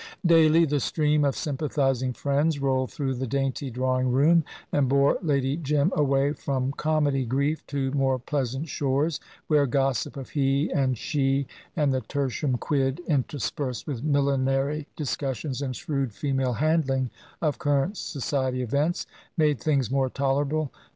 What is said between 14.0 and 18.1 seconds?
millinery discussions and shrewd female handling of current